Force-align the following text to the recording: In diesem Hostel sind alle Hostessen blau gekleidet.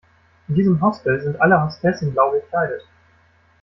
In 0.47 0.55
diesem 0.55 0.81
Hostel 0.81 1.21
sind 1.21 1.39
alle 1.39 1.61
Hostessen 1.61 2.11
blau 2.11 2.31
gekleidet. 2.31 2.81